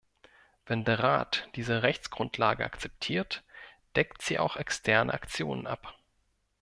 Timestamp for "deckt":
3.95-4.23